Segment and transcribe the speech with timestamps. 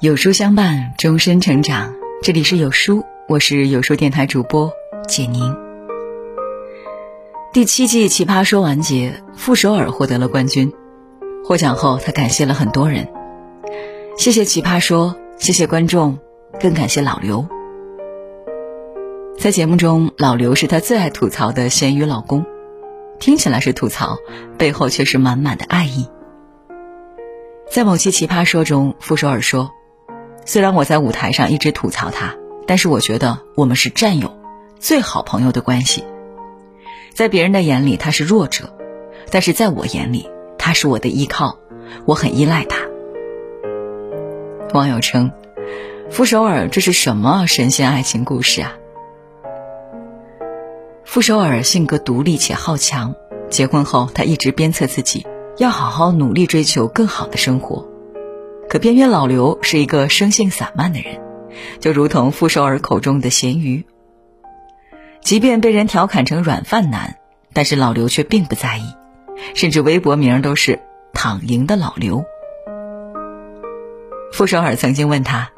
[0.00, 1.92] 有书相伴，终身成长。
[2.22, 4.72] 这里是有书，我是有书电台主播
[5.08, 5.56] 简宁。
[7.52, 10.72] 第七季奇葩说完结，傅首尔获得了冠军。
[11.44, 13.08] 获奖后，他感谢了很多人，
[14.16, 16.16] 谢谢奇葩说，谢谢观众，
[16.60, 17.44] 更感谢老刘。
[19.36, 22.46] 在节目中，老刘是他最爱吐槽的咸鱼老公，
[23.18, 24.16] 听起来是吐槽，
[24.56, 26.06] 背后却是满满的爱意。
[27.68, 29.72] 在某期奇葩说中，傅首尔说。
[30.48, 32.34] 虽然我在舞台上一直吐槽他，
[32.66, 34.32] 但是我觉得我们是战友，
[34.80, 36.04] 最好朋友的关系。
[37.12, 38.72] 在别人的眼里他是弱者，
[39.30, 41.58] 但是在我眼里他是我的依靠，
[42.06, 42.78] 我很依赖他。
[44.72, 45.32] 网友称
[46.10, 48.72] ：“傅首尔这是什么神仙爱情故事啊？”
[51.04, 53.14] 傅首尔性格独立且好强，
[53.50, 55.26] 结婚后他一直鞭策自己
[55.58, 57.86] 要好好努力追求更好的生活。
[58.68, 61.20] 可偏偏老刘是一个生性散漫的人，
[61.80, 63.86] 就如同傅首尔口中的咸鱼。
[65.22, 67.16] 即便被人调侃成软饭男，
[67.54, 68.82] 但是老刘却并不在意，
[69.54, 70.80] 甚至微博名都是
[71.14, 72.24] “躺赢的老刘”。
[74.32, 75.50] 傅首尔曾经问他：“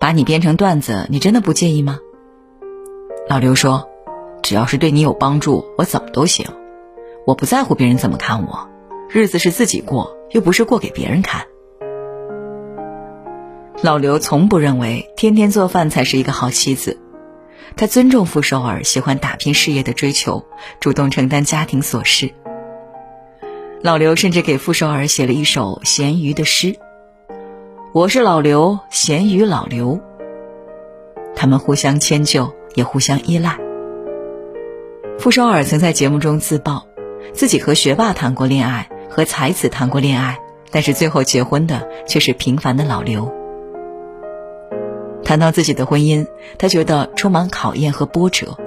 [0.00, 2.00] 把你编成段子，你真的不介意吗？”
[3.30, 3.88] 老刘说
[4.42, 6.46] ：“只要是对你有帮助，我怎么都行。
[7.26, 8.68] 我不在乎别人怎么看我，
[9.08, 11.46] 日子是自己过，又不是过给别人看。”
[13.84, 16.98] 老刘从不认为天天做饭才是一个好妻子，
[17.76, 20.42] 他尊重傅首尔喜欢打拼事业的追求，
[20.80, 22.32] 主动承担家庭琐事。
[23.82, 26.76] 老刘甚至给傅首尔写了一首咸鱼的诗
[27.92, 30.00] ：“我是老刘，咸鱼老刘。”
[31.36, 33.58] 他们互相迁就，也互相依赖。
[35.18, 36.86] 傅首尔曾在节目中自曝，
[37.34, 40.38] 自己和学霸谈过恋爱，和才子谈过恋爱，
[40.70, 43.43] 但是最后结婚的却是平凡的老刘。
[45.24, 46.26] 谈到自己的婚姻，
[46.58, 48.58] 他觉得充满考验和波折，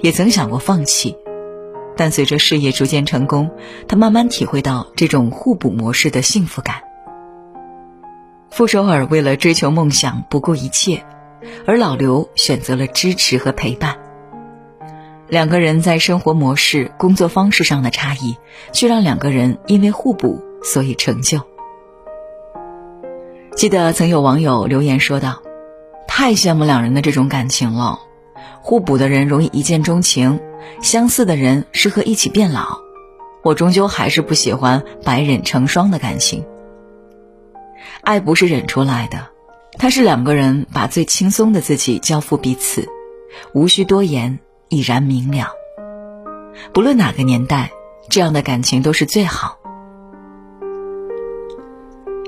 [0.00, 1.16] 也曾想过放弃，
[1.96, 3.50] 但随着事业逐渐成功，
[3.88, 6.76] 他慢慢体会到这种互补模式的幸福感。
[8.50, 11.04] 傅首尔为了追求梦想不顾一切，
[11.66, 13.98] 而老刘选择了支持和陪伴。
[15.26, 18.36] 两个人在生活模式、工作方式上的差异，
[18.72, 21.40] 却让两个人因为互补，所以成就。
[23.54, 25.42] 记得曾有网友留言说道。
[26.20, 28.00] 太羡慕两人的这种感情了，
[28.60, 30.40] 互补的人容易一见钟情，
[30.82, 32.80] 相似的人适合一起变老。
[33.44, 36.44] 我终究还是不喜欢百忍成双的感情。
[38.00, 39.28] 爱不是忍出来的，
[39.78, 42.88] 它是两个人把最轻松的自己交付彼此，
[43.52, 45.52] 无需多言，已然明了。
[46.72, 47.70] 不论哪个年代，
[48.10, 49.58] 这样的感情都是最好。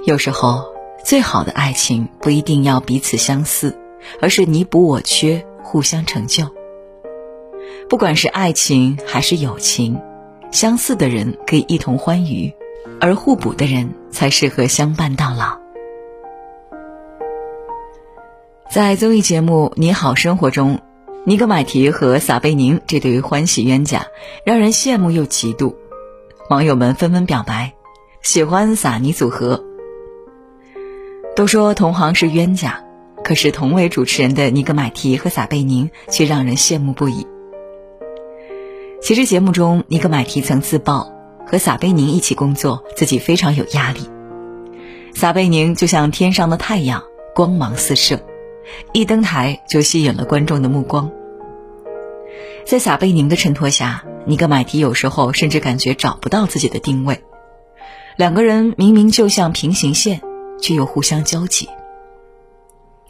[0.05, 0.71] 有时候。
[1.03, 3.80] 最好的爱情不一定要彼此相似，
[4.21, 6.45] 而是你补我缺，互相成就。
[7.89, 10.01] 不管是爱情还是友情，
[10.51, 12.53] 相似的人可以一同欢愉，
[13.01, 15.59] 而互补的人才适合相伴到老。
[18.71, 20.81] 在综艺节目《你好生活》中，
[21.25, 24.07] 尼格买提和撒贝宁这对欢喜冤家，
[24.45, 25.75] 让人羡慕又嫉妒。
[26.49, 27.75] 网友们纷纷表白，
[28.23, 29.65] 喜欢撒尼组合。
[31.35, 32.85] 都说同行是冤家，
[33.31, 37.29] 可是同为主持人的尼格买提和撒贝宁却让人羡慕不已。
[39.01, 41.13] 其实节目中，尼格买提曾自曝
[41.47, 44.01] 和撒贝宁一起工作，自己非常有压力。
[45.15, 48.21] 撒贝宁就像天上的太阳，光芒四射，
[48.93, 51.09] 一登台就吸引了观众的目光。
[52.67, 57.23] 在撒贝宁的衬托下，尼格买提有时候甚至感觉找不到自己的定位。
[58.17, 60.21] 两个人明明就像平行线。
[60.61, 61.71] 却又互相交集。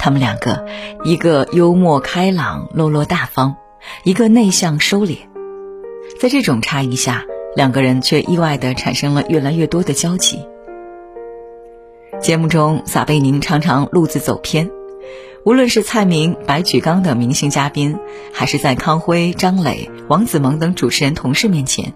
[0.00, 0.64] 他们两个，
[1.04, 3.56] 一个幽默开朗、落落大方，
[4.02, 5.18] 一个内向收敛。
[6.18, 7.24] 在这种差异下，
[7.54, 10.40] 两个人却意外的产生了越来越多的交集。
[12.18, 14.70] 节目中，撒贝宁常常路子走偏，
[15.44, 17.98] 无论是蔡明、白举纲等明星嘉宾，
[18.32, 21.92] 还是在康辉、张磊、王子萌等主持人同事面前，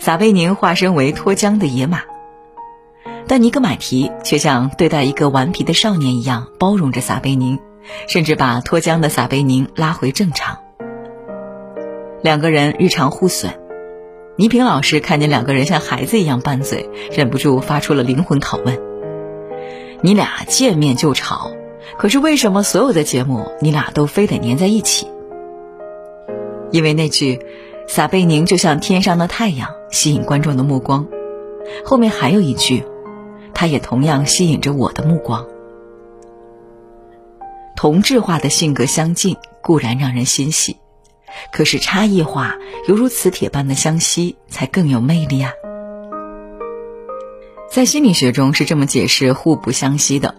[0.00, 2.02] 撒贝宁化身为脱缰的野马。
[3.28, 7.58] 但尼格买提却像对待一个顽皮的少年一样包容着撒贝宁，
[8.08, 10.56] 甚至把脱缰的撒贝宁拉回正常。
[12.22, 13.52] 两个人日常互损，
[14.36, 18.80] 倪萍老师看见两个人像孩子一样拌嘴，忍不住发出了灵魂拷问
[20.00, 21.50] ：“你俩见面就吵，
[21.98, 25.06] 可是为什么所有的节目你俩都非得粘在一起？”
[26.72, 27.40] 因为那句
[27.86, 31.06] “撒贝宁就像天上的太阳”吸引观众的目光，
[31.84, 32.84] 后面还有一句。
[33.60, 35.44] 他也同样吸引着我的目光。
[37.74, 40.76] 同质化的性格相近固然让人欣喜，
[41.52, 42.56] 可是差异化
[42.86, 45.50] 犹如磁铁般的相吸才更有魅力啊！
[47.68, 50.36] 在心理学中是这么解释互不相吸的：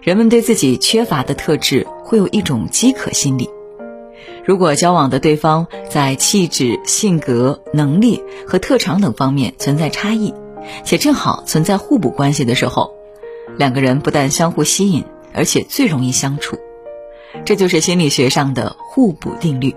[0.00, 3.50] 人们对自己缺乏的特质会有一种饥渴心理。
[4.44, 10.32] 如果交往的对方在气质、性格、能力和特长等方面存在差异，
[10.84, 12.94] 且正好存在互补关系的时候，
[13.56, 16.56] 两个人不但相互吸引，而且最容易相处。
[17.44, 19.74] 这就是心理学上的互补定律。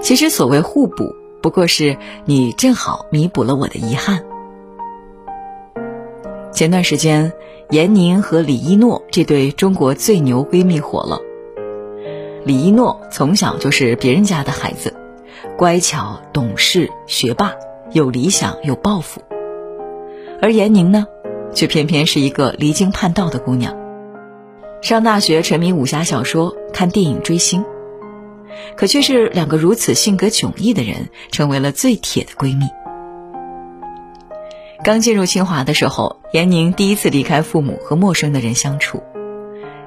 [0.00, 4.24] 其实所谓互补，不过是你正好弥补了我的遗憾。
[6.52, 7.32] 前段时间，
[7.70, 11.20] 闫宁和李一诺这对中国最牛闺蜜火了。
[12.44, 14.94] 李一诺从小就是别人家的孩子，
[15.56, 17.52] 乖巧懂事、学霸，
[17.92, 19.20] 有理想有抱负。
[20.42, 21.06] 而闫宁呢，
[21.54, 23.76] 却偏偏是一个离经叛道的姑娘。
[24.82, 27.64] 上大学沉迷武侠小说、看电影、追星，
[28.76, 32.64] 可却是两个如此性格迥异的人，成为了最铁的闺蜜。
[34.82, 39.02] 刚进入清华的时候，闫宁第一次离开父母和陌生的人相处，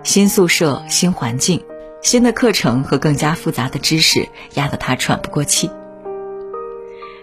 [0.03, 1.63] 新宿舍、新环境。
[2.03, 5.71] 新的课程和更加复杂的知识压得她喘不过气。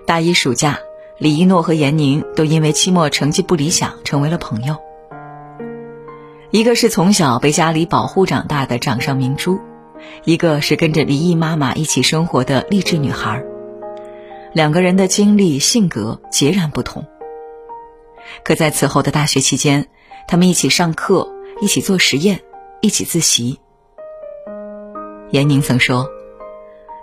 [0.07, 0.79] 大一暑假，
[1.21, 4.79] 李一诺和闫宁都因为期末成绩不理想成为了朋友。
[6.51, 9.61] 一个是从小被家里保护长大的掌上明珠，
[10.25, 13.45] 一个是跟着离异妈妈一起生活的励志女孩。
[14.55, 17.05] 两个人的经历、性格截然不同。
[18.43, 19.89] 可在此后的大学期间，
[20.27, 21.31] 他们一起上课，
[21.61, 22.41] 一起做实验，
[22.81, 23.61] 一起自习。
[25.31, 26.09] 闫宁曾说：“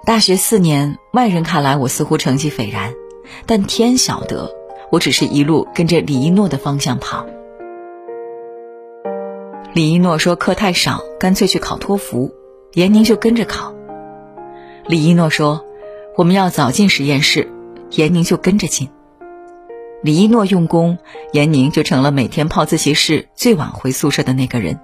[0.08, 2.96] 大学四年，外人看来我似乎成绩斐然，
[3.46, 4.52] 但天晓得，
[4.92, 7.26] 我只是一路跟着李一诺的方向跑。”
[9.74, 12.32] 李一诺说课太少，干脆去考托福，
[12.74, 13.74] 闫宁就跟着考。
[14.88, 15.66] 李一诺说
[16.16, 17.52] 我们要早进实验室，
[17.92, 18.90] 闫宁就跟着进。
[20.02, 20.98] 李一诺用功，
[21.34, 24.80] 闫宁就成了每天泡自习室最晚回宿舍的那个人。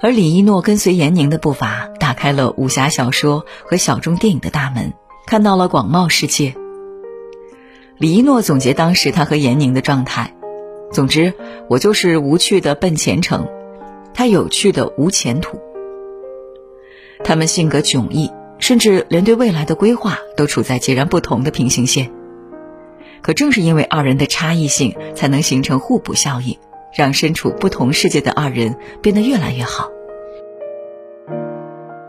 [0.00, 4.92] 而李一诺跟随闫宁的步伐，打开了武侠小说和小众电影的大门，
[5.28, 6.54] 看到了广袤世界。
[7.98, 10.34] 李一诺总结当时他和闫宁的状态：
[10.90, 11.34] 总之，
[11.68, 13.46] 我就是无趣的奔前程，
[14.14, 15.60] 他有趣的无前途。
[17.22, 22.10] 他们性格迥异，甚至连对未来的规划都处在截然不同的平行线。
[23.20, 26.56] 可正是因为二人的差异性，才能形成互补效应。
[26.96, 29.90] 让身处不同世界的二人变得越来越好。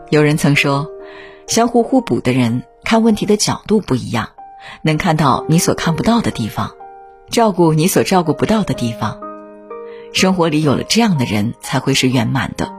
[0.08, 0.90] 有人曾说，
[1.46, 4.30] 相互互补的人看问题的角度不一样，
[4.82, 6.72] 能看到你所看不到的地方，
[7.30, 9.20] 照顾你所照顾不到的地方。
[10.12, 12.72] 生活里有了这样的人，才会是圆满的，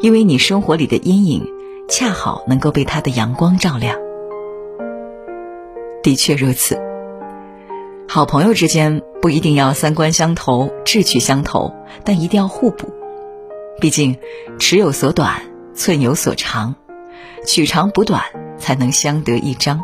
[0.00, 1.46] 因为你生活里的阴影，
[1.90, 3.98] 恰好能够被他的阳光照亮。
[6.02, 6.80] 的确如此。
[8.08, 12.88] 好朋友之间不一定要三观相投、志趣相投，但一定要互补。
[13.78, 14.16] 毕竟，
[14.58, 15.42] 尺有所短，
[15.74, 16.76] 寸有所长，
[17.44, 18.22] 取长补短，
[18.58, 19.82] 才能相得益彰。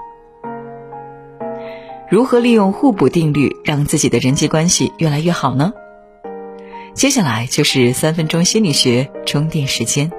[2.11, 5.73] 如何利用互补定律，让自己的人际关系越来越好呢？
[6.93, 10.13] 接下来就是三分钟心理学充电时间。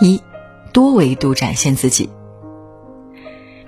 [0.00, 0.20] 一，
[0.72, 2.10] 多维度展现自己。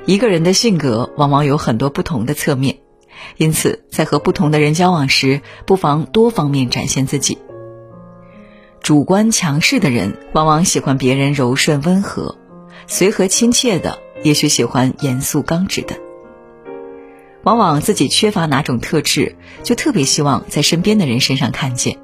[0.05, 2.77] 一个人的性格往往有很多不同的侧面，
[3.37, 7.39] 因此在和不同的人交往时，不妨多方面展现自己。
[8.81, 12.37] 主观强势的人往往喜欢别人柔顺温和，
[12.87, 15.97] 随和亲切的也许喜欢严肃刚直的。
[17.43, 21.99] 往往自己缺乏哪种特质，就特别希望在身边的人身上看见。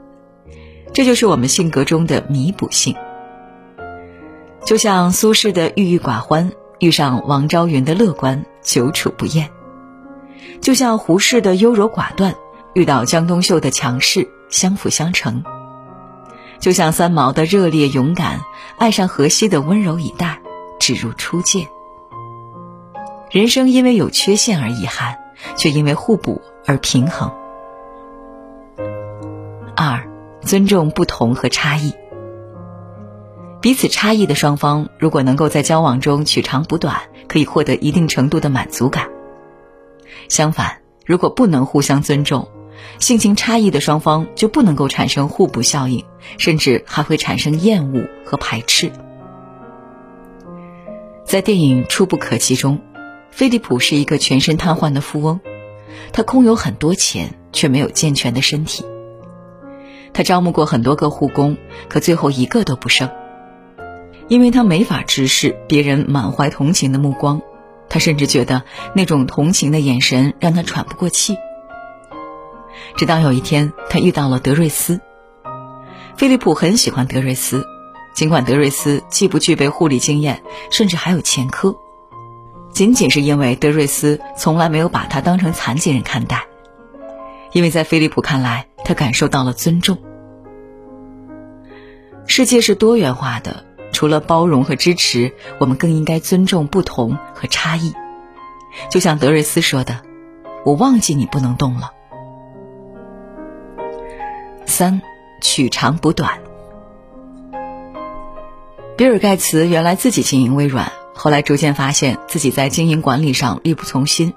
[0.93, 2.95] 这就是我们性格中的弥补性。
[4.65, 9.47] 就像苏轼的郁郁寡欢遇上王昭云的乐观，久处不厌；
[10.61, 12.35] 就像胡适的优柔寡断
[12.75, 15.43] 遇到江冬秀的强势，相辅相成；
[16.59, 18.41] 就像三毛的热烈勇敢
[18.79, 20.41] 爱上荷西的温柔以待，
[20.79, 21.67] 只如初见。
[23.31, 25.19] 人生因为有缺陷而遗憾，
[25.57, 27.33] 却因为互补而平衡。
[29.75, 30.09] 二，
[30.43, 31.95] 尊重不同和差异。
[33.61, 39.09] 彼此差异的双方，如果能够在交往中取长补短，可以获得一定程度的满足感。
[40.29, 42.49] 相反，如果不能互相尊重，
[42.99, 46.05] 性情差异的双方就不能够产生互补效应，
[46.39, 48.91] 甚至还会产生厌恶和排斥。
[51.25, 52.81] 在电影《触不可及》中，
[53.31, 55.41] 菲利普是一个全身瘫痪的富翁，
[56.13, 58.85] 他空有很多钱，却没有健全的身体。
[60.13, 61.57] 他招募过很多个护工，
[61.89, 63.09] 可最后一个都不剩，
[64.29, 67.41] 因为他没法直视别人满怀同情的目光，
[67.93, 68.63] 他甚至觉得
[68.95, 71.37] 那种同情的眼神让他喘不过气。
[72.97, 74.99] 直到有一天，他遇到了德瑞斯。
[76.17, 77.67] 菲利普很喜欢德瑞斯，
[78.15, 81.77] 尽管德瑞斯既不具备护理经验，甚至还有前科，
[82.73, 86.47] 仅仅是因为德瑞斯从来没有把他当成残疾人看待。
[87.53, 89.99] 因为在菲利普看来，他感受到了尊重。
[92.27, 93.67] 世界是多元化的，
[94.03, 95.31] 除了包容和支持，
[95.61, 97.95] 我们更应该尊重不同和差异。
[98.91, 100.01] 就像德瑞斯说的
[100.67, 101.93] ：“我忘记你不能动了。”
[104.67, 105.01] 三，
[105.41, 106.41] 取长补短。
[108.97, 114.35] 比尔盖茨原来自己经营微软，后来逐渐发现自己在经营管理上力不从心，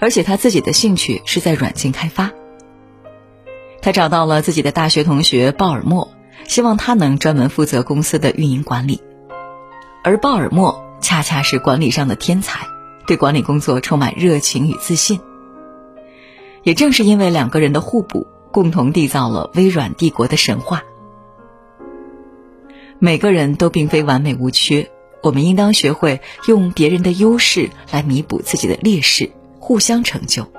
[0.00, 2.30] 而且他自己的兴趣是在软件开发。
[3.82, 6.11] 他找到了自己的大学同学鲍尔默，
[6.52, 9.00] 希望他能专门负责公司的运营管理。
[10.04, 12.66] 而鲍尔默恰恰是管理上的天才，
[13.06, 15.18] 对管理工作充满热情与自信。
[16.62, 20.82] 也正是因为两个人的互补，共同缔造了微软帝国的神话。
[22.98, 24.90] 每个人都并非完美无缺，
[25.22, 30.52] 我们应当学会用别人的优势来弥补自己的劣势，互相成就。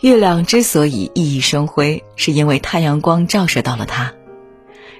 [0.00, 4.14] 月亮之所以熠熠生辉，是因为太阳光照射到了它。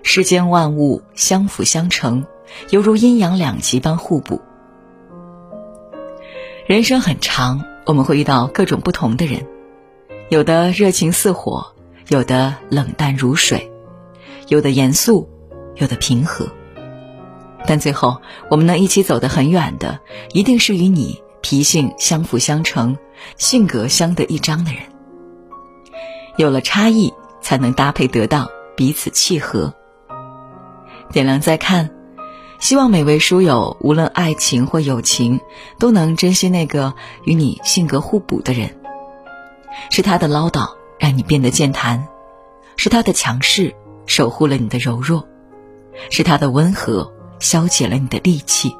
[0.02, 2.26] 世间万物相辅相成，
[2.70, 4.40] 犹如阴阳两极般互补。
[6.66, 9.46] 人生很长，我们会遇到各种不同的人，
[10.28, 11.74] 有的热情似火，
[12.08, 13.70] 有的冷淡如水，
[14.48, 15.28] 有的严肃，
[15.76, 16.48] 有的平和。
[17.66, 20.00] 但最后，我们能一起走得很远的，
[20.32, 22.96] 一定是与你脾性相辅相成。
[23.36, 24.80] 性格相得益彰的人，
[26.38, 29.74] 有了差异，才能搭配得当，彼此契合。
[31.12, 31.90] 点亮再看，
[32.58, 35.40] 希望每位书友，无论爱情或友情，
[35.78, 38.76] 都能珍惜那个与你性格互补的人。
[39.90, 42.06] 是他的唠叨让你变得健谈，
[42.76, 43.74] 是他的强势
[44.06, 45.26] 守护了你的柔弱，
[46.10, 48.76] 是他的温和消解了你的戾气。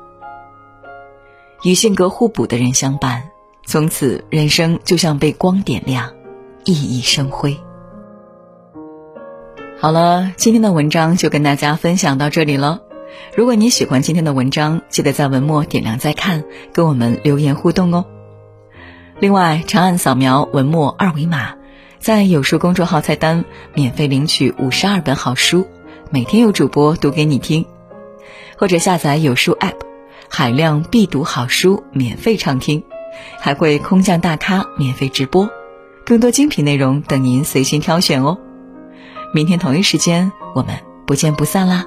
[1.63, 3.25] 与性格互补的人相伴。
[3.67, 6.13] 从此，人生就像被光点亮，
[6.65, 7.57] 熠熠生辉。
[9.81, 12.83] 好了，今天的文章就跟大家分享到这里了。
[13.35, 16.45] 如果你喜欢今天的文章，记得在文末点亮再看，
[16.75, 18.05] 跟我们留言互动哦。
[19.21, 21.55] 另外，长按扫描文末二维码，
[21.99, 25.67] 在有书公众号菜单免费领取五十二本好书，
[26.11, 27.65] 每天有主播读给你听，
[28.59, 29.77] 或者下载有书 App，
[30.29, 32.83] 海量必读好书免费畅听。
[33.39, 35.49] 还会空降大咖免费直播，
[36.05, 38.37] 更多精品内容等您随心挑选哦。
[39.33, 40.75] 明天同一时间，我们
[41.07, 41.85] 不见不散啦！